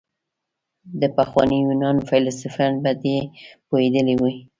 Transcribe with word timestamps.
د 1.01 1.03
پخواني 1.17 1.57
يونان 1.65 1.97
فيلسوفان 2.07 2.73
په 2.83 2.91
دې 3.03 3.17
پوهېدلي 3.67 4.15
وو. 4.17 4.29